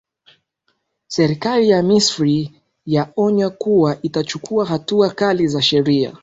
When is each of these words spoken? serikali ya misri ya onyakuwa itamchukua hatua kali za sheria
serikali 1.07 1.69
ya 1.69 1.83
misri 1.83 2.61
ya 2.85 3.13
onyakuwa 3.15 4.01
itamchukua 4.01 4.65
hatua 4.65 5.09
kali 5.09 5.47
za 5.47 5.61
sheria 5.61 6.17